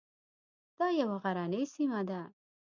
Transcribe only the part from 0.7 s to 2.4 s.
دا یوه غرنۍ سیمه ده.